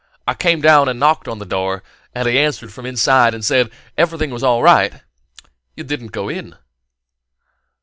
I 0.27 0.33
came 0.33 0.61
down 0.61 0.89
and 0.89 0.99
knocked 0.99 1.27
on 1.27 1.37
the 1.37 1.45
door, 1.45 1.83
and 2.15 2.27
he 2.27 2.39
answered 2.39 2.73
from 2.73 2.87
inside 2.87 3.35
and 3.35 3.45
said 3.45 3.67
that 3.67 3.73
everything 3.99 4.31
was 4.31 4.41
all 4.41 4.63
right" 4.63 5.03
"You 5.77 5.83
didn't 5.83 6.07
go 6.11 6.27
in?" 6.27 6.55